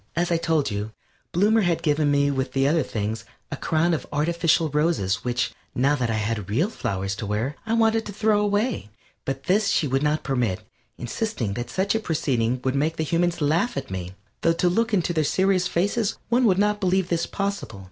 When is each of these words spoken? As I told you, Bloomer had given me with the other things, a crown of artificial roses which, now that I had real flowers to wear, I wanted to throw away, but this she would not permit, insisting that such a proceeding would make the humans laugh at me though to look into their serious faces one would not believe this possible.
As 0.15 0.31
I 0.31 0.37
told 0.37 0.71
you, 0.71 0.93
Bloomer 1.31 1.61
had 1.61 1.83
given 1.83 2.09
me 2.09 2.31
with 2.31 2.53
the 2.53 2.67
other 2.67 2.81
things, 2.81 3.23
a 3.51 3.55
crown 3.55 3.93
of 3.93 4.07
artificial 4.11 4.67
roses 4.71 5.23
which, 5.23 5.51
now 5.75 5.93
that 5.95 6.09
I 6.09 6.15
had 6.15 6.49
real 6.49 6.69
flowers 6.71 7.15
to 7.17 7.27
wear, 7.27 7.55
I 7.67 7.73
wanted 7.75 8.07
to 8.07 8.11
throw 8.11 8.41
away, 8.41 8.89
but 9.25 9.43
this 9.43 9.67
she 9.67 9.87
would 9.87 10.01
not 10.01 10.23
permit, 10.23 10.61
insisting 10.97 11.53
that 11.53 11.69
such 11.69 11.93
a 11.93 11.99
proceeding 11.99 12.61
would 12.63 12.73
make 12.73 12.95
the 12.97 13.03
humans 13.03 13.41
laugh 13.41 13.77
at 13.77 13.91
me 13.91 14.13
though 14.41 14.53
to 14.53 14.69
look 14.69 14.91
into 14.91 15.13
their 15.13 15.23
serious 15.23 15.67
faces 15.67 16.17
one 16.29 16.45
would 16.45 16.57
not 16.57 16.79
believe 16.81 17.09
this 17.09 17.27
possible. 17.27 17.79